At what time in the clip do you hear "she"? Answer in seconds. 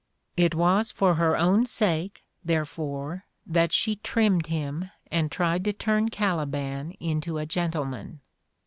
3.71-3.97